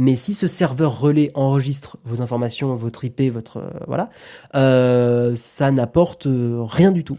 Mais 0.00 0.14
si 0.14 0.32
ce 0.32 0.46
serveur 0.46 1.00
relais 1.00 1.32
enregistre 1.34 1.96
vos 2.04 2.22
informations, 2.22 2.76
votre 2.76 3.04
IP, 3.04 3.20
votre 3.32 3.56
euh, 3.56 3.70
voilà, 3.88 4.10
euh, 4.54 5.34
ça 5.34 5.72
n'apporte 5.72 6.28
euh, 6.28 6.62
rien 6.62 6.92
du 6.92 7.02
tout. 7.02 7.18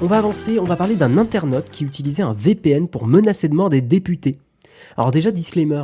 On 0.00 0.06
va 0.06 0.18
avancer, 0.18 0.60
on 0.60 0.64
va 0.64 0.76
parler 0.76 0.94
d'un 0.94 1.18
internaute 1.18 1.68
qui 1.68 1.82
utilisait 1.82 2.22
un 2.22 2.32
VPN 2.32 2.86
pour 2.86 3.04
menacer 3.04 3.48
de 3.48 3.54
mort 3.54 3.68
des 3.68 3.80
députés. 3.80 4.38
Alors 4.96 5.10
déjà, 5.10 5.32
disclaimer, 5.32 5.82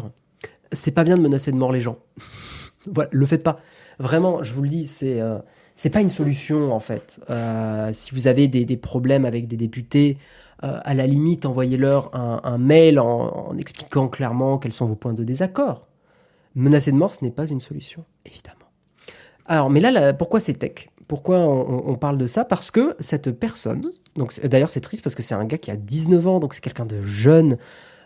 c'est 0.70 0.92
pas 0.92 1.02
bien 1.02 1.16
de 1.16 1.22
menacer 1.22 1.50
de 1.50 1.56
mort 1.56 1.72
les 1.72 1.80
gens. 1.80 1.98
voilà, 2.86 3.10
le 3.12 3.26
faites 3.26 3.42
pas. 3.42 3.58
Vraiment, 3.98 4.44
je 4.44 4.54
vous 4.54 4.62
le 4.62 4.68
dis, 4.68 4.86
c'est 4.86 5.20
c'est 5.82 5.90
pas 5.90 6.00
une 6.00 6.10
solution 6.10 6.72
en 6.72 6.78
fait. 6.78 7.18
Euh, 7.28 7.90
si 7.92 8.14
vous 8.14 8.28
avez 8.28 8.46
des, 8.46 8.76
problèmes 8.76 9.24
avec 9.24 9.48
des 9.48 9.56
députés, 9.56 10.16
euh, 10.62 10.78
à 10.84 10.94
la 10.94 11.08
limite, 11.08 11.44
envoyez-leur 11.44 12.14
un, 12.14 12.56
mail 12.56 13.00
en, 13.00 13.56
expliquant 13.58 14.06
clairement 14.06 14.58
quels 14.58 14.72
sont 14.72 14.86
vos 14.86 14.94
points 14.94 15.12
de 15.12 15.24
désaccord. 15.24 15.88
Menacer 16.54 16.92
de 16.92 16.96
mort, 16.96 17.16
ce 17.16 17.24
n'est 17.24 17.32
pas 17.32 17.48
une 17.48 17.60
solution, 17.60 18.04
évidemment. 18.24 18.70
Alors, 19.46 19.70
mais 19.70 19.80
là, 19.80 20.12
pourquoi 20.12 20.38
c'est 20.38 20.54
tech? 20.54 20.88
Pourquoi 21.08 21.40
on, 21.40 21.96
parle 21.96 22.16
de 22.16 22.28
ça? 22.28 22.44
Parce 22.44 22.70
que 22.70 22.94
cette 23.00 23.32
personne, 23.32 23.90
donc 24.14 24.32
d'ailleurs 24.44 24.70
c'est 24.70 24.82
triste 24.82 25.02
parce 25.02 25.16
que 25.16 25.24
c'est 25.24 25.34
un 25.34 25.44
gars 25.44 25.58
qui 25.58 25.72
a 25.72 25.76
19 25.76 26.28
ans, 26.28 26.38
donc 26.38 26.54
c'est 26.54 26.62
quelqu'un 26.62 26.86
de 26.86 27.02
jeune. 27.02 27.58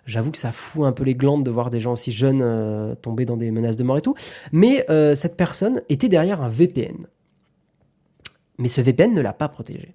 J'avoue 0.07 0.31
que 0.31 0.39
ça 0.39 0.51
fout 0.51 0.87
un 0.87 0.93
peu 0.93 1.05
les 1.05 1.15
glandes 1.15 1.45
de 1.45 1.51
voir 1.51 1.69
des 1.69 1.81
gens 1.81 1.93
aussi 1.93 2.11
jeunes 2.11 2.41
euh, 2.41 2.95
tomber 2.95 3.27
dans 3.27 3.37
des 3.37 3.51
menaces 3.51 3.77
de 3.77 3.85
mort 3.85 3.99
et 3.99 4.03
tout. 4.03 4.15
Mais 4.51 4.87
cette 5.15 5.37
personne 5.37 5.83
était 5.91 6.09
derrière 6.09 6.41
un 6.41 6.49
VPN. 6.49 7.07
Mais 8.59 8.69
ce 8.69 8.81
VPN 8.81 9.15
ne 9.15 9.21
l'a 9.21 9.33
pas 9.33 9.49
protégé. 9.49 9.95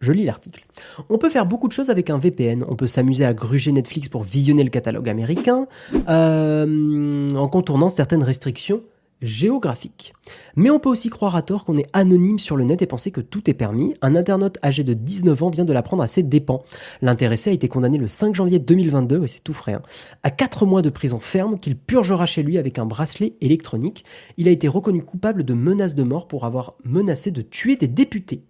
Je 0.00 0.12
lis 0.12 0.24
l'article. 0.24 0.66
On 1.08 1.16
peut 1.16 1.30
faire 1.30 1.46
beaucoup 1.46 1.66
de 1.66 1.72
choses 1.72 1.88
avec 1.88 2.10
un 2.10 2.18
VPN. 2.18 2.64
On 2.68 2.76
peut 2.76 2.86
s'amuser 2.86 3.24
à 3.24 3.32
gruger 3.32 3.72
Netflix 3.72 4.08
pour 4.08 4.22
visionner 4.22 4.62
le 4.62 4.68
catalogue 4.68 5.08
américain, 5.08 5.66
euh, 6.08 7.30
en 7.34 7.48
contournant 7.48 7.88
certaines 7.88 8.22
restrictions 8.22 8.82
géographique. 9.24 10.14
Mais 10.56 10.70
on 10.70 10.78
peut 10.78 10.88
aussi 10.88 11.08
croire 11.08 11.36
à 11.36 11.42
tort 11.42 11.64
qu'on 11.64 11.76
est 11.76 11.88
anonyme 11.92 12.38
sur 12.38 12.56
le 12.56 12.64
net 12.64 12.82
et 12.82 12.86
penser 12.86 13.10
que 13.10 13.20
tout 13.20 13.48
est 13.50 13.54
permis. 13.54 13.94
Un 14.02 14.14
internaute 14.14 14.58
âgé 14.64 14.84
de 14.84 14.94
19 14.94 15.42
ans 15.42 15.50
vient 15.50 15.64
de 15.64 15.72
l'apprendre 15.72 16.02
à 16.02 16.06
ses 16.06 16.22
dépens. 16.22 16.62
L'intéressé 17.02 17.50
a 17.50 17.52
été 17.52 17.68
condamné 17.68 17.98
le 17.98 18.06
5 18.06 18.34
janvier 18.34 18.58
2022, 18.58 19.24
et 19.24 19.28
c'est 19.28 19.42
tout 19.42 19.52
frais, 19.52 19.74
hein, 19.74 19.82
à 20.22 20.30
4 20.30 20.66
mois 20.66 20.82
de 20.82 20.90
prison 20.90 21.18
ferme 21.20 21.58
qu'il 21.58 21.76
purgera 21.76 22.26
chez 22.26 22.42
lui 22.42 22.58
avec 22.58 22.78
un 22.78 22.86
bracelet 22.86 23.34
électronique. 23.40 24.04
Il 24.36 24.48
a 24.48 24.50
été 24.50 24.68
reconnu 24.68 25.02
coupable 25.02 25.44
de 25.44 25.54
menaces 25.54 25.94
de 25.94 26.02
mort 26.02 26.28
pour 26.28 26.44
avoir 26.44 26.74
menacé 26.84 27.30
de 27.30 27.42
tuer 27.42 27.76
des 27.76 27.88
députés. 27.88 28.44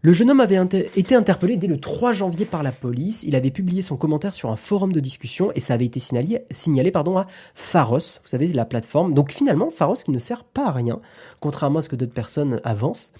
Le 0.00 0.12
jeune 0.12 0.30
homme 0.30 0.38
avait 0.38 0.60
été 0.94 1.16
interpellé 1.16 1.56
dès 1.56 1.66
le 1.66 1.80
3 1.80 2.12
janvier 2.12 2.46
par 2.46 2.62
la 2.62 2.70
police. 2.70 3.24
Il 3.24 3.34
avait 3.34 3.50
publié 3.50 3.82
son 3.82 3.96
commentaire 3.96 4.32
sur 4.32 4.48
un 4.48 4.54
forum 4.54 4.92
de 4.92 5.00
discussion 5.00 5.50
et 5.56 5.60
ça 5.60 5.74
avait 5.74 5.86
été 5.86 5.98
signalé, 5.98 6.92
à 6.94 7.26
Pharos, 7.56 7.98
vous 8.22 8.28
savez, 8.28 8.46
la 8.46 8.64
plateforme. 8.64 9.12
Donc 9.12 9.32
finalement, 9.32 9.70
Pharos 9.72 9.96
qui 9.96 10.12
ne 10.12 10.20
sert 10.20 10.44
pas 10.44 10.66
à 10.66 10.70
rien, 10.70 11.00
contrairement 11.40 11.80
à 11.80 11.82
ce 11.82 11.88
que 11.88 11.96
d'autres 11.96 12.14
personnes 12.14 12.60
avancent. 12.62 13.12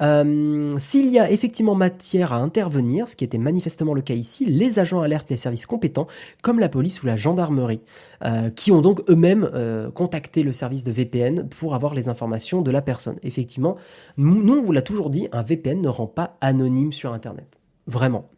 Euh, 0.00 0.74
S'il 0.78 1.08
y 1.10 1.18
a 1.18 1.30
effectivement 1.30 1.74
matière 1.74 2.32
à 2.32 2.36
intervenir, 2.36 3.08
ce 3.08 3.16
qui 3.16 3.24
était 3.24 3.38
manifestement 3.38 3.94
le 3.94 4.02
cas 4.02 4.14
ici, 4.14 4.44
les 4.44 4.78
agents 4.78 5.00
alertent 5.00 5.30
les 5.30 5.36
services 5.36 5.66
compétents, 5.66 6.06
comme 6.42 6.58
la 6.58 6.68
police 6.68 7.02
ou 7.02 7.06
la 7.06 7.16
gendarmerie, 7.16 7.80
euh, 8.24 8.50
qui 8.50 8.72
ont 8.72 8.80
donc 8.80 9.02
eux-mêmes 9.08 9.48
euh, 9.54 9.90
contacté 9.90 10.42
le 10.42 10.52
service 10.52 10.84
de 10.84 10.92
VPN 10.92 11.48
pour 11.48 11.74
avoir 11.74 11.94
les 11.94 12.08
informations 12.08 12.62
de 12.62 12.70
la 12.70 12.82
personne. 12.82 13.16
Effectivement, 13.22 13.76
nous, 14.16 14.54
on 14.54 14.62
vous 14.62 14.72
l'a 14.72 14.82
toujours 14.82 15.10
dit, 15.10 15.28
un 15.32 15.42
VPN 15.42 15.80
ne 15.80 15.88
rend 15.88 16.06
pas 16.06 16.36
anonyme 16.40 16.92
sur 16.92 17.12
Internet. 17.12 17.58
Vraiment. 17.86 18.28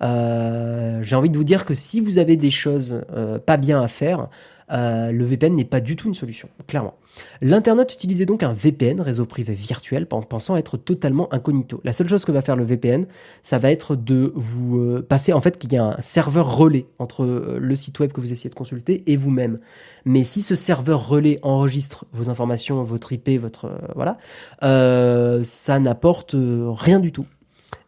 J'ai 0.00 1.14
envie 1.14 1.30
de 1.30 1.36
vous 1.36 1.44
dire 1.44 1.64
que 1.64 1.74
si 1.74 2.00
vous 2.00 2.18
avez 2.18 2.36
des 2.36 2.50
choses 2.50 3.02
pas 3.46 3.56
bien 3.56 3.80
à 3.80 3.86
faire, 3.86 4.28
euh, 4.72 5.12
le 5.12 5.24
VPN 5.24 5.54
n'est 5.54 5.64
pas 5.64 5.80
du 5.80 5.96
tout 5.96 6.08
une 6.08 6.14
solution, 6.14 6.48
clairement. 6.66 6.94
L'internaute 7.42 7.92
utilisait 7.92 8.24
donc 8.24 8.42
un 8.42 8.54
VPN, 8.54 9.00
réseau 9.00 9.26
privé 9.26 9.52
virtuel, 9.52 10.06
en 10.10 10.22
pensant 10.22 10.56
être 10.56 10.78
totalement 10.78 11.32
incognito. 11.32 11.80
La 11.84 11.92
seule 11.92 12.08
chose 12.08 12.24
que 12.24 12.32
va 12.32 12.40
faire 12.40 12.56
le 12.56 12.64
VPN, 12.64 13.06
ça 13.42 13.58
va 13.58 13.70
être 13.70 13.96
de 13.96 14.32
vous 14.34 14.78
euh, 14.78 15.06
passer, 15.06 15.32
en 15.34 15.40
fait, 15.40 15.58
qu'il 15.58 15.72
y 15.72 15.76
a 15.76 15.84
un 15.84 16.00
serveur 16.00 16.56
relais 16.56 16.86
entre 16.98 17.24
euh, 17.24 17.58
le 17.60 17.76
site 17.76 17.98
web 18.00 18.12
que 18.12 18.20
vous 18.20 18.32
essayez 18.32 18.48
de 18.48 18.54
consulter 18.54 19.02
et 19.06 19.16
vous-même. 19.16 19.58
Mais 20.06 20.24
si 20.24 20.40
ce 20.40 20.54
serveur 20.54 21.06
relais 21.06 21.38
enregistre 21.42 22.06
vos 22.12 22.30
informations, 22.30 22.82
votre 22.82 23.12
IP, 23.12 23.38
votre 23.40 23.70
voilà, 23.94 24.18
ça 24.60 25.78
n'apporte 25.78 26.34
rien 26.34 26.98
du 26.98 27.12
tout. 27.12 27.26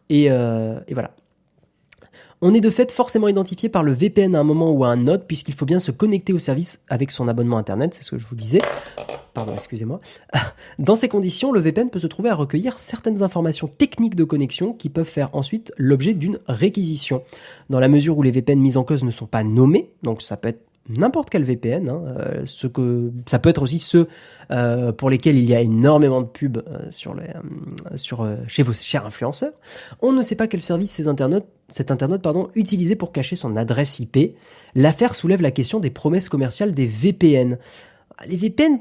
Et 0.09 0.29
voilà. 0.29 1.11
On 2.47 2.53
est 2.53 2.61
de 2.61 2.69
fait 2.69 2.91
forcément 2.91 3.27
identifié 3.27 3.69
par 3.69 3.81
le 3.81 3.91
VPN 3.91 4.35
à 4.35 4.39
un 4.41 4.43
moment 4.43 4.69
ou 4.69 4.83
à 4.83 4.89
un 4.89 5.07
autre, 5.07 5.25
puisqu'il 5.25 5.55
faut 5.55 5.65
bien 5.65 5.79
se 5.79 5.89
connecter 5.89 6.31
au 6.31 6.37
service 6.37 6.79
avec 6.89 7.09
son 7.09 7.27
abonnement 7.27 7.57
Internet, 7.57 7.95
c'est 7.95 8.03
ce 8.03 8.11
que 8.11 8.19
je 8.19 8.27
vous 8.27 8.35
disais. 8.35 8.61
Pardon, 9.33 9.55
excusez-moi. 9.55 9.99
Dans 10.77 10.93
ces 10.93 11.09
conditions, 11.09 11.51
le 11.51 11.59
VPN 11.59 11.89
peut 11.89 11.97
se 11.97 12.05
trouver 12.05 12.29
à 12.29 12.35
recueillir 12.35 12.73
certaines 12.73 13.23
informations 13.23 13.67
techniques 13.67 14.13
de 14.13 14.23
connexion 14.23 14.73
qui 14.73 14.89
peuvent 14.89 15.09
faire 15.09 15.31
ensuite 15.33 15.73
l'objet 15.77 16.13
d'une 16.13 16.37
réquisition. 16.47 17.23
Dans 17.71 17.79
la 17.79 17.87
mesure 17.87 18.15
où 18.15 18.21
les 18.21 18.29
VPN 18.29 18.59
mis 18.59 18.77
en 18.77 18.83
cause 18.83 19.03
ne 19.03 19.09
sont 19.09 19.25
pas 19.25 19.43
nommés, 19.43 19.89
donc 20.03 20.21
ça 20.21 20.37
peut 20.37 20.49
être 20.49 20.61
n'importe 20.89 21.29
quel 21.29 21.43
VPN. 21.43 21.89
Hein, 21.89 22.03
euh, 22.05 22.41
ce 22.45 22.67
que 22.67 23.11
ça 23.25 23.39
peut 23.39 23.49
être 23.49 23.61
aussi 23.61 23.79
ceux 23.79 24.07
euh, 24.51 24.91
pour 24.91 25.09
lesquels 25.09 25.37
il 25.37 25.45
y 25.45 25.55
a 25.55 25.61
énormément 25.61 26.21
de 26.21 26.27
pubs 26.27 26.63
euh, 26.67 26.89
sur 26.91 27.15
les, 27.15 27.29
sur 27.95 28.27
chez 28.47 28.63
vos 28.63 28.73
chers 28.73 29.05
influenceurs. 29.05 29.53
On 30.01 30.11
ne 30.11 30.21
sait 30.21 30.35
pas 30.35 30.47
quel 30.47 30.61
service 30.61 30.91
ces 30.91 31.07
internautes, 31.07 31.47
cet 31.69 31.91
internaute 31.91 32.21
pardon 32.21 32.49
utilisait 32.55 32.95
pour 32.95 33.11
cacher 33.11 33.35
son 33.35 33.55
adresse 33.55 33.99
IP. 33.99 34.35
L'affaire 34.75 35.15
soulève 35.15 35.41
la 35.41 35.51
question 35.51 35.79
des 35.79 35.89
promesses 35.89 36.29
commerciales 36.29 36.73
des 36.73 36.85
VPN. 36.85 37.57
Les 38.27 38.37
VPN. 38.37 38.79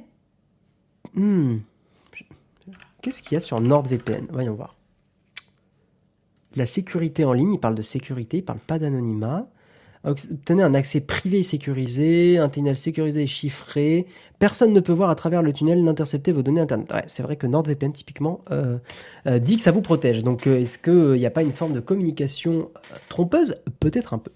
Hmm. 1.14 1.58
Qu'est-ce 3.02 3.22
qu'il 3.22 3.34
y 3.34 3.36
a 3.36 3.40
sur 3.40 3.60
NordVPN 3.60 4.28
Voyons 4.32 4.54
voir. 4.54 4.76
La 6.56 6.66
sécurité 6.66 7.24
en 7.24 7.32
ligne, 7.32 7.52
il 7.52 7.58
parle 7.58 7.74
de 7.74 7.82
sécurité, 7.82 8.38
il 8.38 8.44
parle 8.44 8.60
pas 8.60 8.78
d'anonymat. 8.78 9.46
Obtenez 10.04 10.62
un 10.62 10.74
accès 10.74 11.00
privé 11.00 11.42
sécurisé, 11.42 12.38
un 12.38 12.48
tunnel 12.48 12.76
sécurisé 12.76 13.22
et 13.22 13.26
chiffré. 13.26 14.06
Personne 14.38 14.72
ne 14.72 14.80
peut 14.80 14.92
voir 14.92 15.08
à 15.08 15.14
travers 15.14 15.42
le 15.42 15.52
tunnel 15.52 15.82
n'intercepter 15.82 16.32
vos 16.32 16.42
données 16.42 16.60
internet. 16.60 16.92
Ouais, 16.92 17.04
c'est 17.06 17.22
vrai 17.22 17.36
que 17.36 17.46
NordVPN 17.46 17.92
typiquement 17.92 18.40
euh, 18.50 18.76
euh, 19.26 19.38
dit 19.38 19.56
que 19.56 19.62
ça 19.62 19.70
vous 19.70 19.80
protège. 19.80 20.22
Donc 20.22 20.46
euh, 20.46 20.60
est-ce 20.60 20.78
qu'il 20.78 21.18
n'y 21.18 21.26
a 21.26 21.30
pas 21.30 21.42
une 21.42 21.52
forme 21.52 21.72
de 21.72 21.80
communication 21.80 22.70
euh, 22.92 22.96
trompeuse? 23.08 23.54
Peut-être 23.80 24.12
un 24.12 24.18
peu. 24.18 24.30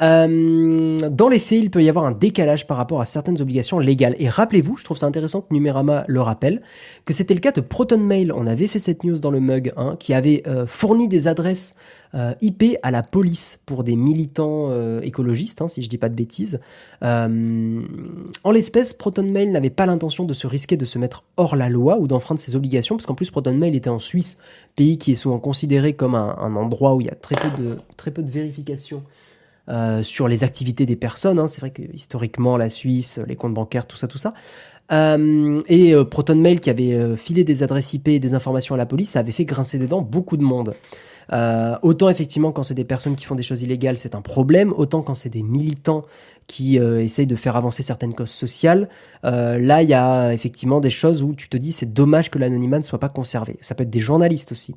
Euh, 0.00 0.96
dans 1.10 1.28
les 1.28 1.38
faits, 1.38 1.58
il 1.58 1.70
peut 1.70 1.82
y 1.82 1.88
avoir 1.88 2.04
un 2.04 2.12
décalage 2.12 2.66
par 2.66 2.76
rapport 2.76 3.00
à 3.00 3.04
certaines 3.04 3.40
obligations 3.40 3.78
légales. 3.78 4.16
Et 4.18 4.28
rappelez-vous, 4.28 4.76
je 4.76 4.84
trouve 4.84 4.96
ça 4.96 5.06
intéressant 5.06 5.42
que 5.42 5.52
Numérama 5.52 6.04
le 6.08 6.20
rappelle, 6.20 6.62
que 7.04 7.12
c'était 7.12 7.34
le 7.34 7.40
cas 7.40 7.52
de 7.52 7.60
ProtonMail. 7.60 8.32
On 8.32 8.46
avait 8.46 8.66
fait 8.66 8.78
cette 8.78 9.04
news 9.04 9.18
dans 9.18 9.30
le 9.30 9.40
mug, 9.40 9.72
hein, 9.76 9.96
qui 10.00 10.14
avait 10.14 10.42
euh, 10.46 10.66
fourni 10.66 11.06
des 11.06 11.28
adresses 11.28 11.76
euh, 12.14 12.34
IP 12.42 12.76
à 12.82 12.90
la 12.90 13.02
police 13.02 13.60
pour 13.64 13.84
des 13.84 13.96
militants 13.96 14.68
euh, 14.70 15.00
écologistes, 15.00 15.62
hein, 15.62 15.68
si 15.68 15.82
je 15.82 15.88
dis 15.88 15.96
pas 15.96 16.10
de 16.10 16.14
bêtises. 16.14 16.60
Euh, 17.02 17.82
en 18.44 18.50
l'espèce, 18.50 18.92
ProtonMail 18.92 19.48
n'avait 19.48 19.70
pas 19.70 19.86
l'intention 19.86 20.24
de 20.24 20.34
se 20.34 20.46
risquer 20.46 20.76
de 20.76 20.84
se 20.84 20.98
mettre 20.98 21.24
hors 21.38 21.56
la 21.56 21.70
loi 21.70 21.98
ou 21.98 22.06
d'enfreindre 22.06 22.40
ses 22.40 22.54
obligations, 22.54 22.96
parce 22.96 23.06
qu'en 23.06 23.14
plus 23.14 23.30
ProtonMail 23.30 23.74
était 23.74 23.88
en 23.88 23.98
Suisse, 23.98 24.42
pays 24.76 24.98
qui 24.98 25.12
est 25.12 25.16
souvent 25.16 25.38
considéré 25.38 25.94
comme 25.94 26.14
un, 26.14 26.56
endroit 26.56 26.94
où 26.94 27.00
il 27.00 27.06
y 27.06 27.10
a 27.10 27.14
très 27.14 27.36
peu 27.36 27.62
de, 27.62 27.78
très 27.96 28.12
sur 30.02 30.28
les 30.28 30.44
activités 30.44 30.84
des 30.84 30.96
personnes. 30.96 31.38
Hein. 31.38 31.46
C'est 31.46 31.60
vrai 31.60 31.70
que 31.70 31.82
historiquement, 31.94 32.58
la 32.58 32.68
Suisse, 32.68 33.18
les 33.26 33.36
comptes 33.36 33.54
bancaires, 33.54 33.86
tout 33.86 33.96
ça, 33.96 34.06
tout 34.06 34.18
ça. 34.18 34.34
Euh, 34.92 35.60
et 35.68 35.94
euh, 35.94 36.04
ProtonMail 36.04 36.58
qui 36.58 36.70
avait 36.70 36.92
euh, 36.92 37.16
filé 37.16 37.44
des 37.44 37.62
adresses 37.62 37.94
IP 37.94 38.08
et 38.08 38.20
des 38.20 38.34
informations 38.34 38.74
à 38.74 38.78
la 38.78 38.86
police, 38.86 39.10
ça 39.10 39.20
avait 39.20 39.32
fait 39.32 39.44
grincer 39.44 39.78
des 39.78 39.86
dents 39.86 40.02
beaucoup 40.02 40.36
de 40.36 40.42
monde. 40.42 40.74
Euh, 41.32 41.76
autant 41.82 42.08
effectivement 42.08 42.52
quand 42.52 42.62
c'est 42.62 42.74
des 42.74 42.84
personnes 42.84 43.16
qui 43.16 43.24
font 43.24 43.34
des 43.34 43.42
choses 43.42 43.62
illégales, 43.62 43.96
c'est 43.96 44.14
un 44.14 44.20
problème. 44.20 44.74
Autant 44.76 45.02
quand 45.02 45.14
c'est 45.14 45.30
des 45.30 45.42
militants 45.42 46.04
qui 46.48 46.76
essayent 46.76 47.28
de 47.28 47.36
faire 47.36 47.56
avancer 47.56 47.82
certaines 47.84 48.14
causes 48.14 48.28
sociales. 48.28 48.88
Là, 49.22 49.82
il 49.82 49.88
y 49.88 49.94
a 49.94 50.34
effectivement 50.34 50.80
des 50.80 50.90
choses 50.90 51.22
où 51.22 51.34
tu 51.34 51.48
te 51.48 51.56
dis 51.56 51.70
c'est 51.70 51.94
dommage 51.94 52.30
que 52.30 52.38
l'anonymat 52.38 52.78
ne 52.78 52.82
soit 52.82 52.98
pas 52.98 53.08
conservé. 53.08 53.56
Ça 53.62 53.76
peut 53.76 53.84
être 53.84 53.90
des 53.90 54.00
journalistes 54.00 54.52
aussi. 54.52 54.74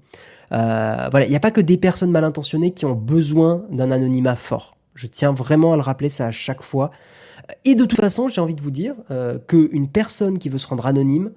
Voilà, 0.51 1.25
il 1.25 1.29
n'y 1.29 1.35
a 1.35 1.39
pas 1.39 1.51
que 1.51 1.59
des 1.59 1.77
personnes 1.77 2.11
mal 2.11 2.23
intentionnées 2.23 2.71
qui 2.71 2.85
ont 2.85 2.93
besoin 2.93 3.65
d'un 3.71 3.89
anonymat 3.91 4.35
fort. 4.35 4.77
Je 4.93 5.07
tiens 5.07 5.33
vraiment 5.33 5.73
à 5.73 5.75
le 5.75 5.81
rappeler 5.81 6.09
ça 6.09 6.27
à 6.27 6.31
chaque 6.31 6.61
fois. 6.61 6.91
Et 7.63 7.75
de 7.75 7.85
toute 7.85 7.99
façon, 7.99 8.27
j'ai 8.27 8.41
envie 8.41 8.55
de 8.55 8.61
vous 8.61 8.71
dire 8.71 8.95
euh, 9.11 9.37
qu'une 9.47 9.87
personne 9.87 10.37
qui 10.37 10.49
veut 10.49 10.57
se 10.57 10.67
rendre 10.67 10.87
anonyme 10.87 11.31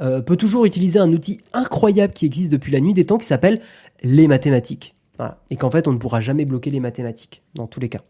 euh, 0.00 0.20
peut 0.20 0.36
toujours 0.36 0.64
utiliser 0.64 0.98
un 0.98 1.12
outil 1.12 1.40
incroyable 1.52 2.12
qui 2.12 2.26
existe 2.26 2.50
depuis 2.50 2.72
la 2.72 2.80
nuit 2.80 2.94
des 2.94 3.06
temps 3.06 3.18
qui 3.18 3.26
s'appelle 3.26 3.60
les 4.02 4.28
mathématiques. 4.28 4.94
Et 5.48 5.56
qu'en 5.56 5.70
fait, 5.70 5.86
on 5.86 5.92
ne 5.92 5.98
pourra 5.98 6.20
jamais 6.20 6.44
bloquer 6.44 6.70
les 6.70 6.80
mathématiques, 6.80 7.42
dans 7.54 7.68
tous 7.68 7.78
les 7.78 7.88
cas. 7.88 8.00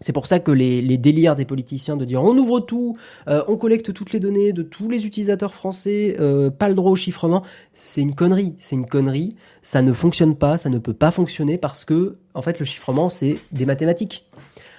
C'est 0.00 0.12
pour 0.12 0.26
ça 0.26 0.40
que 0.40 0.50
les, 0.50 0.98
délires 0.98 1.36
des 1.36 1.46
politiciens 1.46 1.96
de 1.96 2.04
dire 2.04 2.22
on 2.22 2.36
ouvre 2.36 2.60
tout, 2.60 2.96
euh, 3.28 3.42
on 3.48 3.56
collecte 3.56 3.94
toutes 3.94 4.12
les 4.12 4.20
données 4.20 4.52
de 4.52 4.62
tous 4.62 4.90
les 4.90 5.06
utilisateurs 5.06 5.54
français, 5.54 6.16
euh, 6.20 6.50
pas 6.50 6.68
le 6.68 6.74
droit 6.74 6.90
au 6.90 6.96
chiffrement, 6.96 7.42
c'est 7.72 8.02
une 8.02 8.14
connerie, 8.14 8.54
c'est 8.58 8.76
une 8.76 8.86
connerie, 8.86 9.36
ça 9.62 9.80
ne 9.80 9.92
fonctionne 9.94 10.36
pas, 10.36 10.58
ça 10.58 10.68
ne 10.68 10.78
peut 10.78 10.92
pas 10.92 11.10
fonctionner 11.10 11.56
parce 11.56 11.86
que 11.86 12.16
en 12.34 12.42
fait 12.42 12.58
le 12.58 12.66
chiffrement 12.66 13.08
c'est 13.08 13.38
des 13.52 13.64
mathématiques. 13.64 14.26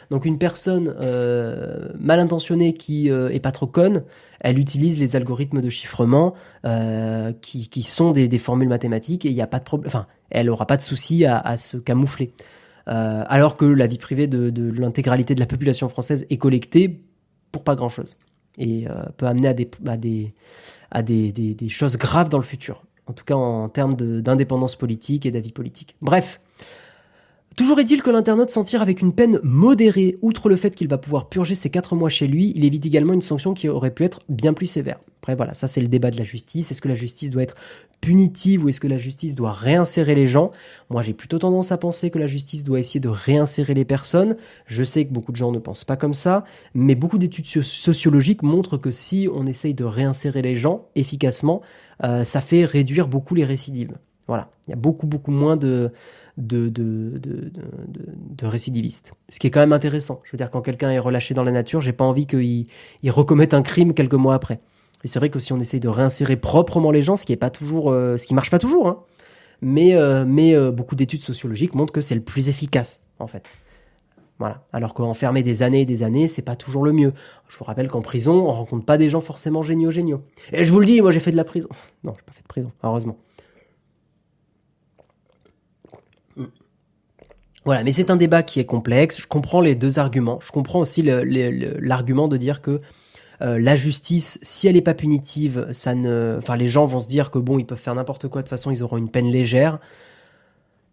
Donc 0.10 0.26
une 0.26 0.38
personne 0.38 0.96
euh, 1.00 1.90
mal 2.00 2.20
intentionnée 2.20 2.74
qui 2.74 3.10
est 3.10 3.40
pas 3.42 3.52
trop 3.52 3.68
conne, 3.68 4.04
elle 4.40 4.60
utilise 4.60 5.00
les 5.00 5.16
algorithmes 5.16 5.62
de 5.62 5.70
chiffrement 5.70 6.34
qui, 7.42 7.84
sont 7.84 8.12
des, 8.12 8.40
formules 8.40 8.70
mathématiques 8.70 9.26
et 9.26 9.30
il 9.30 9.36
n'y 9.36 9.42
a 9.42 9.48
pas 9.48 9.60
de 9.60 9.64
problème, 9.64 9.88
enfin 9.88 10.08
elle 10.30 10.50
aura 10.50 10.66
pas 10.66 10.78
de 10.78 10.82
souci 10.82 11.26
à 11.26 11.58
se 11.58 11.78
camoufler. 11.78 12.34
Euh, 12.88 13.24
alors 13.28 13.58
que 13.58 13.66
la 13.66 13.86
vie 13.86 13.98
privée 13.98 14.28
de, 14.28 14.72
l'intégralité 14.72 15.36
de 15.36 15.40
la 15.40 15.46
population 15.46 15.90
française 15.90 16.26
est 16.30 16.38
collectée 16.38 17.02
pour 17.52 17.64
pas 17.64 17.76
grand-chose 17.76 18.18
et 18.58 18.88
euh, 18.88 19.04
peut 19.18 19.28
amener 19.28 19.50
à, 19.50 19.54
des, 19.54 19.70
à, 20.92 21.02
des, 21.04 21.32
des, 21.32 21.70
choses 21.70 21.98
graves 21.98 22.30
dans 22.30 22.38
le 22.38 22.44
futur, 22.44 22.84
en 23.06 23.14
tout 23.14 23.26
cas 23.26 23.36
en 23.36 23.68
termes 23.70 23.96
d'indépendance 23.96 24.76
politique 24.76 25.26
et 25.26 25.32
d'avis 25.32 25.52
politique. 25.52 25.96
Bref, 26.02 26.40
Toujours 27.58 27.80
est-il 27.80 28.04
que 28.04 28.12
l'internaute 28.12 28.52
s'en 28.52 28.64
tire 28.64 28.84
avec 28.84 29.02
une 29.02 29.14
peine 29.14 29.40
modérée. 29.42 30.16
Outre 30.22 30.48
le 30.48 30.58
fait 30.58 30.76
qu'il 30.76 30.88
va 30.88 31.00
pouvoir 31.00 31.28
purger 31.28 31.56
ses 31.56 31.72
4 31.72 31.96
mois 31.96 32.08
chez 32.08 32.28
lui, 32.28 32.54
il 32.56 32.64
évite 32.64 32.86
également 32.86 33.14
une 33.14 33.24
sanction 33.24 33.56
qui 33.56 33.68
aurait 33.68 33.90
pu 33.90 34.04
être 34.04 34.22
bien 34.30 34.54
plus 34.54 34.68
sévère. 34.68 35.00
Après 35.24 35.34
voilà, 35.34 35.56
ça 35.56 35.68
c'est 35.68 35.82
le 35.82 35.88
débat 35.88 36.12
de 36.12 36.20
la 36.20 36.24
justice. 36.24 36.70
Est-ce 36.70 36.82
que 36.82 36.88
la 36.88 36.94
justice 36.94 37.32
doit 37.32 37.42
être 37.42 37.56
punitive 38.00 38.64
ou 38.64 38.70
est-ce 38.70 38.80
que 38.80 38.86
la 38.86 39.00
justice 39.00 39.34
doit 39.34 39.54
réinsérer 39.54 40.14
les 40.14 40.28
gens? 40.28 40.52
Moi 40.92 41.02
j'ai 41.02 41.14
plutôt 41.14 41.40
tendance 41.40 41.72
à 41.72 41.80
penser 41.80 42.12
que 42.12 42.20
la 42.20 42.28
justice 42.28 42.64
doit 42.64 42.80
essayer 42.80 43.00
de 43.00 43.10
réinsérer 43.10 43.74
les 43.74 43.86
personnes. 43.86 44.38
Je 44.68 44.84
sais 44.84 45.06
que 45.06 45.12
beaucoup 45.12 45.32
de 45.32 45.38
gens 45.38 45.52
ne 45.52 45.58
pensent 45.58 45.84
pas 45.84 45.98
comme 45.98 46.14
ça, 46.14 46.46
mais 46.76 46.94
beaucoup 46.94 47.18
d'études 47.18 47.48
sociologiques 47.64 48.44
montrent 48.44 48.78
que 48.78 48.92
si 48.92 49.28
on 49.34 49.48
essaye 49.48 49.74
de 49.74 49.84
réinsérer 49.84 50.44
les 50.44 50.58
gens 50.58 50.86
efficacement, 50.94 51.64
euh, 52.04 52.24
ça 52.24 52.40
fait 52.40 52.66
réduire 52.66 53.08
beaucoup 53.08 53.34
les 53.34 53.46
récidives. 53.46 53.96
Voilà, 54.28 54.50
il 54.68 54.72
y 54.72 54.74
a 54.74 54.78
beaucoup 54.78 55.08
beaucoup 55.08 55.32
moins 55.32 55.56
de 55.56 55.92
de, 56.38 56.70
de, 56.70 57.18
de, 57.18 57.52
de, 57.88 58.46
récidivistes. 58.46 59.14
Ce 59.30 59.40
qui 59.40 59.48
est 59.48 59.52
quand 59.52 59.60
même 59.60 59.74
intéressant. 59.74 60.22
Je 60.24 60.32
veux 60.32 60.38
dire, 60.38 60.52
quand 60.52 60.62
quelqu'un 60.62 60.92
est 60.92 61.00
relâché 61.00 61.34
dans 61.34 61.44
la 61.44 61.52
nature, 61.52 61.82
j'ai 61.82 61.94
pas 61.94 62.06
envie 62.06 62.28
qu'il 62.28 62.68
il 63.02 63.12
recommette 63.12 63.56
un 63.56 63.64
crime 63.64 63.94
quelques 63.94 64.14
mois 64.14 64.36
après. 64.36 64.60
Et 65.04 65.08
c'est 65.08 65.20
vrai 65.20 65.30
que 65.30 65.40
si 65.40 65.54
on 65.54 65.60
essaye 65.60 65.80
de 65.80 65.90
réinsérer 65.90 66.36
proprement 66.36 66.92
les 66.92 67.02
gens, 67.02 67.16
ce 67.16 67.26
qui 67.26 67.34
est 67.34 67.38
pas 67.38 67.50
toujours, 67.50 67.92
euh, 67.92 68.18
ce 68.18 68.26
qui 68.26 68.34
marche 68.34 68.50
pas 68.50 68.60
toujours, 68.60 68.88
hein, 68.88 69.00
mais, 69.62 69.96
euh, 69.96 70.26
mais 70.28 70.56
euh, 70.56 70.72
beaucoup 70.72 70.96
d'études 70.96 71.22
sociologiques 71.22 71.76
montrent 71.76 71.94
que 71.94 72.02
c'est 72.02 72.16
le 72.16 72.22
plus 72.22 72.50
efficace, 72.50 73.02
en 73.20 73.28
fait. 73.28 73.44
Voilà. 74.40 74.64
Alors 74.72 74.94
qu'enfermer 74.94 75.42
des 75.42 75.64
années 75.64 75.82
et 75.82 75.86
des 75.86 76.04
années, 76.04 76.28
c'est 76.28 76.44
pas 76.44 76.56
toujours 76.56 76.84
le 76.84 76.92
mieux. 76.92 77.14
Je 77.48 77.58
vous 77.58 77.66
rappelle 77.66 77.88
qu'en 77.88 78.02
prison, 78.02 78.48
on 78.48 78.52
rencontre 78.52 78.86
pas 78.86 78.98
des 78.98 79.10
gens 79.10 79.22
forcément 79.22 79.64
géniaux 79.64 79.90
géniaux. 79.90 80.22
Et 80.54 80.64
je 80.64 80.72
vous 80.72 80.80
le 80.80 80.86
dis, 80.86 81.02
moi 81.02 81.12
j'ai 81.12 81.20
fait 81.20 81.32
de 81.32 81.38
la 81.38 81.44
prison. 81.44 81.70
Non, 82.04 82.14
j'ai 82.16 82.24
pas 82.24 82.34
fait 82.34 82.44
de 82.44 82.48
prison, 82.48 82.72
heureusement. 82.84 83.18
Voilà, 87.68 87.84
mais 87.84 87.92
c'est 87.92 88.10
un 88.12 88.16
débat 88.16 88.44
qui 88.44 88.62
est 88.62 88.66
complexe. 88.66 89.20
Je 89.20 89.28
comprends 89.28 89.60
les 89.60 89.76
deux 89.76 90.00
arguments. 90.00 90.40
Je 90.42 90.54
comprends 90.54 90.80
aussi 90.80 91.02
l'argument 91.02 92.30
de 92.30 92.38
dire 92.38 92.62
que 92.62 92.80
euh, 93.42 93.60
la 93.60 93.76
justice, 93.76 94.40
si 94.42 94.70
elle 94.70 94.76
n'est 94.76 94.82
pas 94.82 94.94
punitive, 94.94 95.68
ça 95.72 95.94
ne, 95.94 96.36
enfin, 96.38 96.56
les 96.56 96.70
gens 96.70 96.86
vont 96.86 97.02
se 97.02 97.10
dire 97.10 97.30
que 97.30 97.40
bon, 97.40 97.60
ils 97.60 97.66
peuvent 97.66 97.78
faire 97.78 97.94
n'importe 97.94 98.30
quoi. 98.30 98.42
De 98.42 98.46
toute 98.46 98.52
façon, 98.52 98.72
ils 98.72 98.84
auront 98.84 98.96
une 98.96 99.10
peine 99.10 99.30
légère. 99.30 99.80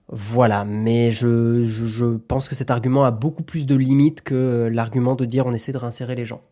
Voilà, 0.09 0.65
mais 0.65 1.13
je, 1.13 1.65
je, 1.65 2.05
pense 2.05 2.49
que 2.49 2.57
cet 2.57 2.73
argument 2.73 3.05
a 3.05 3.13
beaucoup 3.13 3.45
plus 3.45 3.67
de 3.67 3.77
limites 3.77 4.23
que 4.23 4.69
l'argument 4.71 5.15
de 5.15 5.25
dire 5.25 5.47
on 5.47 5.53
essaie 5.53 5.73
de 5.73 5.79
réinsérer 5.79 6.17
les 6.17 6.25
gens. 6.25 6.43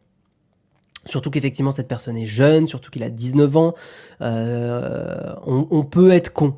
Surtout 1.05 1.31
qu'effectivement 1.31 1.73
cette 1.73 1.89
personne 1.89 2.17
est 2.17 2.29
jeune, 2.29 2.69
surtout 2.69 2.93
qu'il 2.93 3.03
a 3.03 3.11
19 3.11 3.57
ans. 3.57 3.75
Euh, 4.21 5.35
on, 5.45 5.67
on 5.71 5.83
peut 5.83 6.13
être 6.13 6.33
con. 6.33 6.55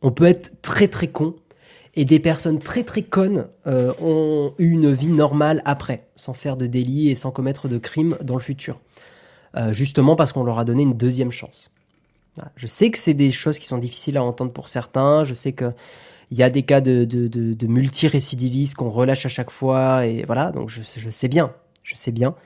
On 0.00 0.10
peut 0.10 0.24
être 0.24 0.62
très 0.62 0.88
très 0.88 1.08
con 1.08 1.36
et 1.94 2.04
des 2.04 2.20
personnes 2.20 2.58
très 2.58 2.84
très 2.84 3.02
connes 3.02 3.48
euh, 3.66 3.92
ont 4.00 4.54
eu 4.58 4.70
une 4.70 4.92
vie 4.92 5.08
normale 5.08 5.62
après, 5.64 6.08
sans 6.16 6.34
faire 6.34 6.56
de 6.56 6.66
délit 6.66 7.10
et 7.10 7.14
sans 7.14 7.30
commettre 7.30 7.68
de 7.68 7.78
crimes 7.78 8.16
dans 8.22 8.34
le 8.34 8.40
futur. 8.40 8.80
Euh, 9.56 9.72
justement 9.72 10.14
parce 10.14 10.32
qu'on 10.32 10.44
leur 10.44 10.58
a 10.58 10.64
donné 10.64 10.82
une 10.82 10.96
deuxième 10.96 11.32
chance. 11.32 11.70
Je 12.56 12.66
sais 12.66 12.90
que 12.90 12.98
c'est 12.98 13.14
des 13.14 13.32
choses 13.32 13.58
qui 13.58 13.66
sont 13.66 13.78
difficiles 13.78 14.16
à 14.16 14.22
entendre 14.22 14.52
pour 14.52 14.68
certains, 14.68 15.24
je 15.24 15.34
sais 15.34 15.52
qu'il 15.52 15.72
y 16.30 16.42
a 16.42 16.50
des 16.50 16.62
cas 16.62 16.80
de, 16.80 17.04
de, 17.04 17.26
de, 17.26 17.66
multirécidivistes 17.66 18.76
qu'on 18.76 18.90
relâche 18.90 19.26
à 19.26 19.28
chaque 19.28 19.50
fois, 19.50 20.06
et 20.06 20.22
voilà, 20.24 20.52
donc 20.52 20.68
je, 20.68 20.82
je 20.96 21.10
sais 21.10 21.26
bien, 21.26 21.52
je 21.82 21.96
sais 21.96 22.12
bien. 22.12 22.36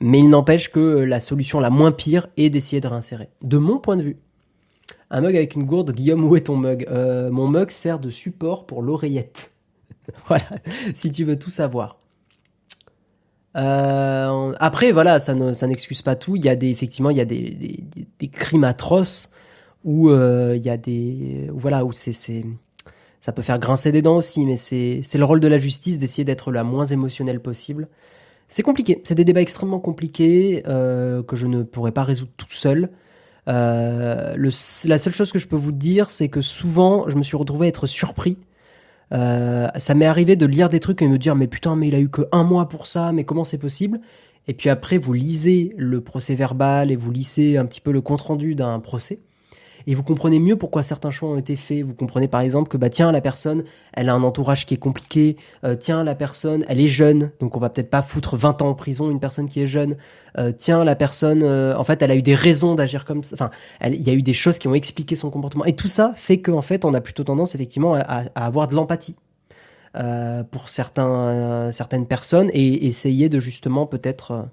Mais 0.00 0.20
il 0.20 0.30
n'empêche 0.30 0.70
que 0.70 0.80
la 0.80 1.20
solution 1.20 1.60
la 1.60 1.68
moins 1.68 1.92
pire 1.92 2.28
est 2.36 2.48
d'essayer 2.48 2.80
de 2.80 2.88
réinsérer. 2.88 3.28
De 3.42 3.58
mon 3.58 3.78
point 3.78 3.96
de 3.96 4.02
vue, 4.02 4.16
un 5.10 5.20
mug 5.20 5.36
avec 5.36 5.54
une 5.54 5.64
gourde. 5.64 5.92
Guillaume, 5.92 6.24
où 6.24 6.36
est 6.36 6.46
ton 6.46 6.56
mug 6.56 6.86
euh, 6.90 7.30
Mon 7.30 7.46
mug 7.46 7.70
sert 7.70 7.98
de 7.98 8.10
support 8.10 8.66
pour 8.66 8.82
l'oreillette. 8.82 9.52
voilà, 10.28 10.48
si 10.94 11.10
tu 11.10 11.24
veux 11.24 11.38
tout 11.38 11.50
savoir. 11.50 11.98
Euh, 13.56 14.52
après, 14.58 14.92
voilà, 14.92 15.18
ça, 15.18 15.34
n'excuse 15.34 16.02
pas 16.02 16.14
tout. 16.14 16.36
Il 16.36 16.44
y 16.44 16.48
a 16.48 16.56
des, 16.56 16.70
effectivement, 16.70 17.10
il 17.10 17.16
y 17.16 17.20
a 17.20 17.24
des, 17.24 17.84
crimes 18.30 18.64
atroces 18.64 19.32
où 19.84 20.10
euh, 20.10 20.54
il 20.56 20.62
y 20.62 20.70
a 20.70 20.76
des, 20.76 21.48
voilà, 21.52 21.84
où 21.84 21.92
c'est, 21.92 22.12
ça 23.20 23.32
peut 23.32 23.42
faire 23.42 23.58
grincer 23.58 23.92
des 23.92 24.02
dents 24.02 24.16
aussi, 24.16 24.44
mais 24.44 24.56
c'est, 24.56 25.00
le 25.14 25.24
rôle 25.24 25.40
de 25.40 25.48
la 25.48 25.58
justice 25.58 25.98
d'essayer 25.98 26.24
d'être 26.24 26.50
la 26.50 26.64
moins 26.64 26.86
émotionnelle 26.86 27.40
possible. 27.40 27.88
C'est 28.48 28.62
compliqué. 28.62 29.00
C'est 29.04 29.14
des 29.14 29.24
débats 29.24 29.40
extrêmement 29.40 29.80
compliqués 29.80 30.62
que 30.64 31.34
je 31.34 31.46
ne 31.46 31.62
pourrais 31.62 31.92
pas 31.92 32.04
résoudre 32.04 32.32
tout 32.36 32.50
seul. 32.50 32.90
Euh, 33.48 34.34
le, 34.36 34.50
la 34.88 34.98
seule 34.98 35.12
chose 35.12 35.32
que 35.32 35.38
je 35.38 35.46
peux 35.46 35.56
vous 35.56 35.72
dire, 35.72 36.10
c'est 36.10 36.28
que 36.28 36.40
souvent, 36.40 37.08
je 37.08 37.16
me 37.16 37.22
suis 37.22 37.36
retrouvé 37.36 37.66
à 37.66 37.68
être 37.68 37.86
surpris. 37.86 38.38
Euh, 39.12 39.68
ça 39.78 39.94
m'est 39.94 40.06
arrivé 40.06 40.36
de 40.36 40.46
lire 40.46 40.68
des 40.68 40.80
trucs 40.80 41.00
et 41.02 41.08
me 41.08 41.18
dire 41.18 41.36
mais 41.36 41.46
putain 41.46 41.76
mais 41.76 41.88
il 41.88 41.94
a 41.94 42.00
eu 42.00 42.08
que 42.08 42.22
un 42.32 42.42
mois 42.42 42.68
pour 42.68 42.86
ça, 42.88 43.12
mais 43.12 43.24
comment 43.24 43.44
c'est 43.44 43.58
possible? 43.58 44.00
Et 44.48 44.54
puis 44.54 44.68
après 44.68 44.98
vous 44.98 45.12
lisez 45.12 45.74
le 45.76 46.00
procès 46.00 46.34
verbal 46.34 46.90
et 46.90 46.96
vous 46.96 47.12
lisez 47.12 47.56
un 47.56 47.66
petit 47.66 47.80
peu 47.80 47.92
le 47.92 48.00
compte 48.00 48.20
rendu 48.22 48.56
d'un 48.56 48.80
procès 48.80 49.20
et 49.86 49.94
vous 49.94 50.02
comprenez 50.02 50.38
mieux 50.40 50.56
pourquoi 50.56 50.82
certains 50.82 51.10
choix 51.10 51.28
ont 51.28 51.38
été 51.38 51.54
faits. 51.54 51.82
Vous 51.82 51.94
comprenez 51.94 52.26
par 52.26 52.40
exemple 52.40 52.68
que 52.68 52.76
bah 52.76 52.88
tiens 52.88 53.12
la 53.12 53.20
personne, 53.20 53.64
elle 53.92 54.08
a 54.08 54.14
un 54.14 54.22
entourage 54.22 54.66
qui 54.66 54.74
est 54.74 54.78
compliqué. 54.78 55.36
Euh, 55.64 55.76
tiens 55.76 56.02
la 56.02 56.14
personne, 56.14 56.64
elle 56.68 56.80
est 56.80 56.88
jeune, 56.88 57.30
donc 57.38 57.56
on 57.56 57.60
va 57.60 57.70
peut-être 57.70 57.90
pas 57.90 58.02
foutre 58.02 58.36
20 58.36 58.62
ans 58.62 58.70
en 58.70 58.74
prison 58.74 59.10
une 59.10 59.20
personne 59.20 59.48
qui 59.48 59.60
est 59.60 59.66
jeune. 59.66 59.96
Euh, 60.38 60.52
tiens 60.56 60.84
la 60.84 60.96
personne, 60.96 61.42
euh, 61.42 61.76
en 61.76 61.84
fait, 61.84 62.02
elle 62.02 62.10
a 62.10 62.16
eu 62.16 62.22
des 62.22 62.34
raisons 62.34 62.74
d'agir 62.74 63.04
comme 63.04 63.22
ça. 63.22 63.34
Enfin, 63.34 63.50
il 63.84 64.02
y 64.02 64.10
a 64.10 64.12
eu 64.12 64.22
des 64.22 64.34
choses 64.34 64.58
qui 64.58 64.66
ont 64.66 64.74
expliqué 64.74 65.14
son 65.14 65.30
comportement. 65.30 65.64
Et 65.64 65.74
tout 65.74 65.88
ça 65.88 66.12
fait 66.14 66.40
qu'en 66.40 66.62
fait, 66.62 66.84
on 66.84 66.92
a 66.92 67.00
plutôt 67.00 67.24
tendance 67.24 67.54
effectivement 67.54 67.94
à, 67.94 68.24
avoir 68.34 68.66
de 68.66 68.74
l'empathie. 68.74 69.16
pour 70.50 70.68
certains, 70.68 71.70
certaines 71.72 72.06
personnes 72.06 72.50
et 72.52 72.86
essayer 72.86 73.28
de 73.28 73.40
justement 73.40 73.86
peut-être 73.86 74.48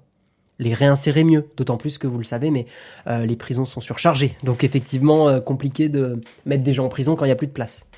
les 0.58 0.74
réinsérer 0.74 1.24
mieux. 1.24 1.48
D'autant 1.56 1.76
plus 1.76 1.98
que 1.98 2.06
vous 2.06 2.18
le 2.18 2.24
savez, 2.24 2.50
mais 2.50 2.66
euh, 3.06 3.26
les 3.26 3.36
prisons 3.36 3.64
sont 3.64 3.80
surchargées. 3.80 4.36
Donc 4.44 4.64
effectivement, 4.64 5.28
euh, 5.28 5.40
compliqué 5.40 5.88
de 5.88 6.20
mettre 6.46 6.62
des 6.62 6.74
gens 6.74 6.86
en 6.86 6.88
prison 6.88 7.16
quand 7.16 7.24
il 7.24 7.28
n'y 7.28 7.32
a 7.32 7.36
plus 7.36 7.46
de 7.46 7.52
place. 7.52 7.88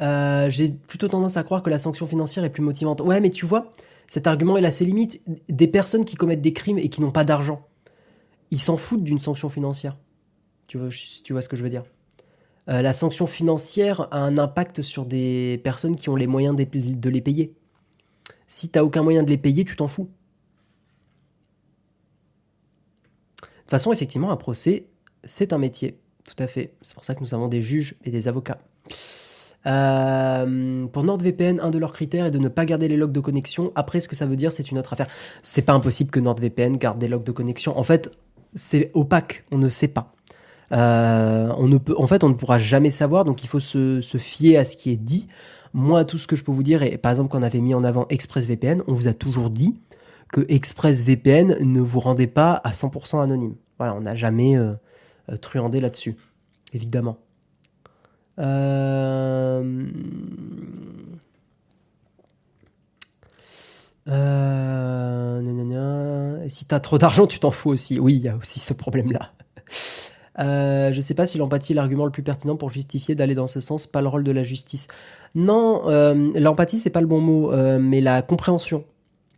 Euh, 0.00 0.48
j'ai 0.48 0.70
plutôt 0.70 1.08
tendance 1.08 1.36
à 1.36 1.42
croire 1.42 1.62
que 1.62 1.70
la 1.70 1.78
sanction 1.78 2.06
financière 2.06 2.44
est 2.44 2.50
plus 2.50 2.62
motivante. 2.62 3.00
Ouais, 3.00 3.20
mais 3.20 3.30
tu 3.30 3.46
vois, 3.46 3.72
cet 4.06 4.26
argument 4.26 4.56
il 4.56 4.66
a 4.66 4.70
ses 4.70 4.84
limites. 4.84 5.22
Des 5.48 5.66
personnes 5.66 6.04
qui 6.04 6.16
commettent 6.16 6.42
des 6.42 6.52
crimes 6.52 6.78
et 6.78 6.88
qui 6.88 7.00
n'ont 7.00 7.10
pas 7.10 7.24
d'argent, 7.24 7.66
ils 8.50 8.60
s'en 8.60 8.76
foutent 8.76 9.04
d'une 9.04 9.18
sanction 9.18 9.48
financière. 9.48 9.96
Tu 10.66 10.78
vois, 10.78 10.88
tu 11.24 11.32
vois 11.32 11.42
ce 11.42 11.48
que 11.48 11.56
je 11.56 11.62
veux 11.62 11.70
dire? 11.70 11.84
La 12.66 12.92
sanction 12.92 13.26
financière 13.26 14.08
a 14.10 14.18
un 14.18 14.36
impact 14.36 14.82
sur 14.82 15.06
des 15.06 15.58
personnes 15.64 15.96
qui 15.96 16.10
ont 16.10 16.16
les 16.16 16.26
moyens 16.26 16.54
de 16.54 17.08
les 17.08 17.20
payer. 17.22 17.54
Si 18.46 18.68
tu 18.68 18.78
n'as 18.78 18.84
aucun 18.84 19.02
moyen 19.02 19.22
de 19.22 19.30
les 19.30 19.38
payer, 19.38 19.64
tu 19.64 19.74
t'en 19.74 19.88
fous. 19.88 20.10
Toute 23.68 23.72
façon, 23.72 23.92
effectivement, 23.92 24.30
un 24.30 24.36
procès, 24.36 24.86
c'est 25.24 25.52
un 25.52 25.58
métier. 25.58 25.98
Tout 26.24 26.42
à 26.42 26.46
fait. 26.46 26.72
C'est 26.80 26.94
pour 26.94 27.04
ça 27.04 27.14
que 27.14 27.20
nous 27.20 27.34
avons 27.34 27.48
des 27.48 27.60
juges 27.60 27.96
et 28.02 28.10
des 28.10 28.28
avocats. 28.28 28.58
Euh, 29.66 30.86
pour 30.86 31.04
NordVPN, 31.04 31.60
un 31.60 31.68
de 31.68 31.76
leurs 31.76 31.92
critères 31.92 32.24
est 32.24 32.30
de 32.30 32.38
ne 32.38 32.48
pas 32.48 32.64
garder 32.64 32.88
les 32.88 32.96
logs 32.96 33.12
de 33.12 33.20
connexion. 33.20 33.70
Après, 33.74 34.00
ce 34.00 34.08
que 34.08 34.16
ça 34.16 34.24
veut 34.24 34.36
dire, 34.36 34.52
c'est 34.52 34.70
une 34.70 34.78
autre 34.78 34.94
affaire. 34.94 35.08
C'est 35.42 35.60
pas 35.60 35.74
impossible 35.74 36.10
que 36.10 36.18
NordVPN 36.18 36.78
garde 36.78 36.98
des 36.98 37.08
logs 37.08 37.24
de 37.24 37.32
connexion. 37.32 37.78
En 37.78 37.82
fait, 37.82 38.10
c'est 38.54 38.90
opaque. 38.94 39.44
On 39.52 39.58
ne 39.58 39.68
sait 39.68 39.88
pas. 39.88 40.14
Euh, 40.72 41.52
on 41.58 41.68
ne 41.68 41.76
peut, 41.76 41.94
en 41.98 42.06
fait, 42.06 42.24
on 42.24 42.30
ne 42.30 42.34
pourra 42.34 42.58
jamais 42.58 42.90
savoir. 42.90 43.26
Donc, 43.26 43.44
il 43.44 43.48
faut 43.48 43.60
se, 43.60 44.00
se, 44.00 44.16
fier 44.16 44.56
à 44.56 44.64
ce 44.64 44.78
qui 44.78 44.90
est 44.90 44.96
dit. 44.96 45.28
Moi, 45.74 46.06
tout 46.06 46.16
ce 46.16 46.26
que 46.26 46.36
je 46.36 46.44
peux 46.44 46.52
vous 46.52 46.62
dire, 46.62 46.82
et 46.82 46.96
par 46.96 47.12
exemple, 47.12 47.28
quand 47.28 47.38
on 47.38 47.42
avait 47.42 47.60
mis 47.60 47.74
en 47.74 47.84
avant 47.84 48.06
ExpressVPN, 48.08 48.82
on 48.86 48.94
vous 48.94 49.08
a 49.08 49.12
toujours 49.12 49.50
dit 49.50 49.78
que 50.32 50.44
ExpressVPN 50.48 51.56
ne 51.60 51.80
vous 51.80 52.00
rendait 52.00 52.26
pas 52.26 52.52
à 52.64 52.72
100% 52.72 53.22
anonyme. 53.22 53.56
Voilà, 53.78 53.94
on 53.94 54.00
n'a 54.00 54.14
jamais 54.14 54.56
euh, 54.56 54.74
euh, 55.30 55.36
truandé 55.36 55.80
là-dessus, 55.80 56.16
évidemment. 56.72 57.18
Euh... 58.38 59.86
Euh... 64.08 65.08
Si 66.48 66.64
t'as 66.64 66.80
trop 66.80 66.98
d'argent, 66.98 67.26
tu 67.26 67.38
t'en 67.40 67.50
fous 67.50 67.70
aussi. 67.70 68.00
Oui, 68.00 68.14
il 68.16 68.22
y 68.22 68.28
a 68.28 68.36
aussi 68.36 68.58
ce 68.58 68.72
problème-là. 68.72 69.32
Euh, 70.38 70.92
je 70.92 71.00
sais 71.00 71.14
pas 71.14 71.26
si 71.26 71.36
l'empathie 71.36 71.72
est 71.72 71.74
l'argument 71.74 72.04
le 72.04 72.10
plus 72.10 72.22
pertinent 72.22 72.56
pour 72.56 72.70
justifier 72.70 73.14
d'aller 73.14 73.34
dans 73.34 73.46
ce 73.46 73.60
sens, 73.60 73.86
pas 73.86 74.00
le 74.00 74.08
rôle 74.08 74.24
de 74.24 74.30
la 74.30 74.44
justice. 74.44 74.86
Non, 75.34 75.88
euh, 75.88 76.30
l'empathie 76.36 76.78
c'est 76.78 76.90
pas 76.90 77.00
le 77.00 77.06
bon 77.06 77.20
mot, 77.20 77.52
euh, 77.52 77.78
mais 77.80 78.00
la 78.00 78.22
compréhension. 78.22 78.84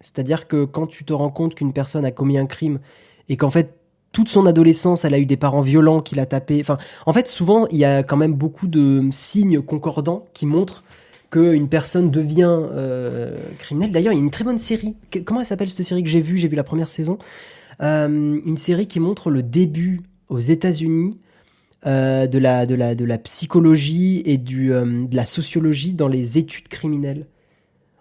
C'est-à-dire 0.00 0.49
que 0.49 0.64
quand 0.64 0.87
tu 0.87 1.04
te 1.04 1.12
rends 1.12 1.30
compte 1.30 1.54
qu'une 1.54 1.73
personne 1.73 2.04
a 2.04 2.11
commis 2.11 2.38
un 2.38 2.47
crime 2.47 2.80
et 3.28 3.37
qu'en 3.37 3.50
fait 3.50 3.75
toute 4.12 4.28
son 4.28 4.47
adolescence, 4.47 5.04
elle 5.04 5.14
a 5.14 5.19
eu 5.19 5.26
des 5.26 5.37
parents 5.37 5.61
violents 5.61 6.00
qui 6.00 6.14
l'a 6.14 6.26
tapé. 6.26 6.62
En 7.07 7.12
fait, 7.12 7.28
souvent, 7.28 7.66
il 7.69 7.78
y 7.78 7.85
a 7.85 8.02
quand 8.02 8.16
même 8.16 8.35
beaucoup 8.35 8.66
de 8.66 9.09
signes 9.12 9.62
concordants 9.62 10.26
qui 10.33 10.47
montrent 10.47 10.83
qu'une 11.30 11.69
personne 11.69 12.11
devient 12.11 12.59
euh, 12.73 13.38
criminelle. 13.59 13.92
D'ailleurs, 13.92 14.12
il 14.12 14.16
y 14.16 14.21
a 14.21 14.23
une 14.23 14.33
très 14.33 14.45
bonne 14.45 14.59
série. 14.59 14.97
Comment 15.25 15.40
elle 15.40 15.47
s'appelle 15.47 15.69
cette 15.69 15.87
série 15.87 16.02
que 16.02 16.11
j'ai 16.11 16.21
vue? 16.21 16.38
J'ai 16.38 16.49
vu 16.49 16.57
la 16.57 16.64
première 16.64 16.88
saison. 16.88 17.19
Euh, 17.83 18.09
une 18.09 18.57
série 18.57 18.88
qui 18.88 18.99
montre 18.99 19.30
le 19.30 19.42
début 19.42 20.00
aux 20.28 20.40
États-Unis 20.40 21.19
euh, 21.87 22.26
de 22.26 22.38
la 22.38 23.19
psychologie 23.19 24.23
et 24.26 24.38
de 24.38 25.14
la 25.14 25.25
sociologie 25.25 25.92
dans 25.92 26.09
les 26.09 26.37
études 26.37 26.66
criminelles. 26.66 27.26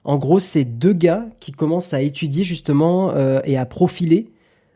En 0.03 0.18
gros, 0.18 0.39
c'est 0.39 0.63
deux 0.63 0.94
gars 0.94 1.27
qui 1.39 1.51
commencent 1.51 1.94
à 1.94 2.01
étudier 2.01 2.44
justement 2.44 3.12
euh, 3.12 3.41
et 3.44 3.58
à 3.58 3.65
profiler, 3.65 4.32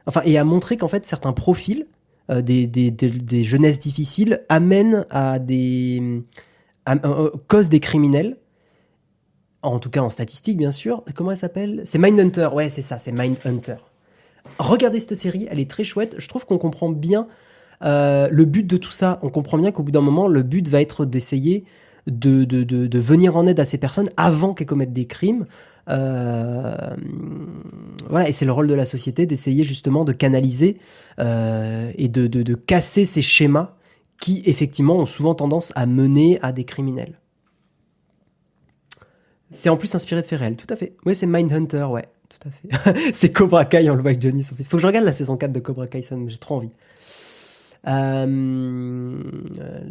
enfin 0.06 0.22
et 0.26 0.38
à 0.38 0.44
montrer 0.44 0.78
qu'en 0.78 0.88
fait 0.88 1.06
certains 1.06 1.34
profils 1.34 1.88
euh, 2.30 2.42
des, 2.42 2.68
des, 2.68 2.92
des, 2.92 3.44
jeunesses 3.44 3.80
difficiles 3.80 4.44
amènent 4.50 5.06
à 5.10 5.40
des 5.40 6.24
à- 6.86 6.96
euh, 7.06 7.32
causent 7.48 7.70
des 7.70 7.80
criminels. 7.80 8.38
En 9.62 9.80
tout 9.80 9.90
cas 9.90 10.02
en 10.02 10.10
statistique 10.10 10.58
bien 10.58 10.72
sûr. 10.72 11.04
Comment 11.16 11.32
elle 11.32 11.38
s'appelle? 11.38 11.82
C'est 11.86 11.98
Mindhunter. 11.98 12.50
Ouais, 12.54 12.70
c'est 12.70 12.82
ça, 12.82 13.00
c'est 13.00 13.14
Mindhunter. 13.14 13.78
Regardez 14.60 15.00
cette 15.00 15.16
série, 15.16 15.48
elle 15.50 15.60
est 15.60 15.70
très 15.70 15.86
chouette. 15.86 16.16
Je 16.18 16.28
trouve 16.28 16.46
qu'on 16.46 16.58
comprend 16.58 16.90
bien 16.90 17.28
le 17.82 18.44
but 18.44 18.68
de 18.68 18.76
tout 18.76 18.92
ça. 18.92 19.20
On 19.24 19.30
comprend 19.30 19.58
bien 19.58 19.72
qu'au 19.72 19.84
bout 19.84 19.92
d'un 19.92 20.02
moment, 20.02 20.28
le 20.28 20.42
but 20.42 20.68
va 20.68 20.82
être 20.82 21.06
d'essayer 21.06 21.64
de, 22.08 22.44
de, 22.44 22.64
de, 22.64 23.00
venir 23.00 23.38
en 23.38 23.48
aide 23.48 23.60
à 23.60 23.66
ces 23.66 23.78
personnes 23.78 24.10
avant 24.18 24.54
qu'elles 24.54 24.68
commettent 24.68 24.94
des 24.94 25.06
crimes. 25.06 25.46
Euh, 25.90 26.76
voilà, 28.10 28.30
et 28.30 28.32
c'est 28.32 28.46
le 28.46 28.52
rôle 28.52 28.68
de 28.68 28.74
la 28.74 28.86
société 28.86 29.26
d'essayer 29.26 29.64
justement 29.64 30.06
de 30.06 30.14
canaliser 30.14 30.78
euh, 31.20 31.92
et 31.96 32.08
de, 32.08 32.28
de, 32.28 32.42
de 32.42 32.56
casser 32.56 33.06
ces 33.06 33.22
schémas 33.22 33.76
qui 34.20 34.42
effectivement 34.46 34.98
ont 34.98 35.06
souvent 35.06 35.36
tendance 35.36 35.74
à 35.76 35.86
mener 35.86 36.40
à 36.42 36.52
des 36.52 36.64
criminels. 36.64 37.20
C'est 39.52 39.70
en 39.70 39.78
plus 39.78 39.94
inspiré 39.94 40.22
de 40.22 40.26
faits 40.26 40.58
tout 40.58 40.74
à 40.74 40.76
fait. 40.76 40.96
Oui, 41.06 41.16
c'est 41.16 41.28
Mindhunter, 41.28 41.84
ouais, 41.84 42.06
tout 42.30 42.48
à 42.48 42.52
fait. 42.52 43.12
c'est 43.14 43.32
Cobra 43.32 43.66
Kai, 43.66 43.90
on 43.90 43.96
le 43.96 44.02
voit 44.02 44.12
avec 44.12 44.22
Johnny. 44.22 44.42
Il 44.58 44.66
faut 44.66 44.78
que 44.78 44.82
je 44.82 44.88
regarde 44.88 45.06
la 45.06 45.14
saison 45.14 45.38
4 45.38 45.52
de 45.52 45.60
Cobra 45.60 45.88
Kai, 45.88 46.02
ça 46.02 46.16
j'ai 46.26 46.38
trop 46.38 46.56
envie. 46.56 46.72
Euh, 47.88 49.22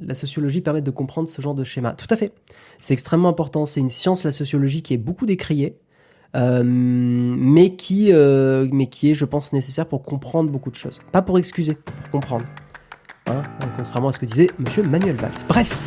la 0.01 0.15
sociologie 0.15 0.61
permet 0.61 0.81
de 0.81 0.91
comprendre 0.91 1.29
ce 1.29 1.43
genre 1.43 1.55
de 1.55 1.65
schéma. 1.65 1.93
Tout 1.93 2.07
à 2.11 2.17
fait. 2.17 2.33
C'est 2.79 2.95
extrêmement 2.95 3.29
important. 3.29 3.67
C'est 3.67 3.81
une 3.81 3.91
science, 3.91 4.25
la 4.25 4.33
sociologie, 4.33 4.83
qui 4.83 4.95
est 4.95 4.99
beaucoup 4.99 5.27
décriée, 5.27 5.79
euh, 6.35 6.63
mais, 6.65 7.77
qui, 7.77 8.13
euh, 8.13 8.69
mais 8.73 8.87
qui 8.87 9.11
est, 9.11 9.15
je 9.15 9.25
pense, 9.25 9.53
nécessaire 9.53 9.87
pour 9.87 10.03
comprendre 10.03 10.51
beaucoup 10.51 10.71
de 10.71 10.77
choses. 10.77 11.03
Pas 11.13 11.23
pour 11.23 11.39
excuser, 11.39 11.75
pour 11.75 12.21
comprendre. 12.21 12.45
Hein, 13.27 13.43
contrairement 13.77 14.09
à 14.09 14.13
ce 14.13 14.19
que 14.19 14.27
disait 14.27 14.49
Monsieur 14.59 14.83
Manuel 14.83 15.17
Valls. 15.17 15.31
Bref, 15.49 15.79